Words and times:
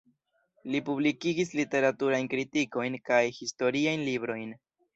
Li 0.75 0.79
publikigis 0.87 1.53
literaturajn 1.59 2.31
kritikojn 2.33 2.99
kaj 3.11 3.23
historiajn 3.39 4.09
librojn. 4.13 4.61